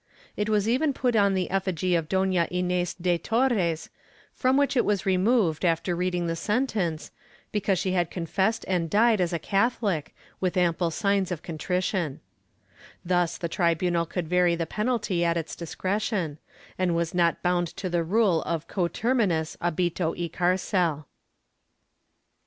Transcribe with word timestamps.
It 0.35 0.49
was 0.49 0.67
even 0.67 0.93
put 0.93 1.15
on 1.15 1.35
the 1.35 1.51
effigy 1.51 1.93
of 1.93 2.09
Dona 2.09 2.47
Inez 2.49 2.95
de 2.95 3.19
Torres, 3.19 3.91
from 4.33 4.57
which 4.57 4.75
it 4.75 4.83
was 4.83 5.05
removed 5.05 5.63
after 5.63 5.95
reading 5.95 6.25
the 6.25 6.35
sentence, 6.35 7.11
because 7.51 7.77
she 7.77 7.91
had 7.91 8.09
con 8.09 8.25
fessed 8.25 8.65
and 8.67 8.89
died 8.89 9.21
as 9.21 9.31
a 9.31 9.37
CathoUc, 9.37 10.07
with 10.39 10.57
ample 10.57 10.89
signs 10.89 11.31
of 11.31 11.43
contrition/ 11.43 12.19
Thus 13.05 13.37
the 13.37 13.47
tribunal 13.47 14.07
could 14.07 14.27
vary 14.27 14.55
the 14.55 14.65
penalty 14.65 15.23
at 15.23 15.37
its 15.37 15.55
discretion, 15.55 16.39
and 16.79 16.95
was 16.95 17.13
not 17.13 17.43
bound 17.43 17.67
to 17.77 17.87
the 17.87 18.03
rule 18.03 18.41
of 18.41 18.67
coterminous 18.67 19.55
ahito 19.61 20.17
y 20.19 20.29
carcel. 20.33 21.05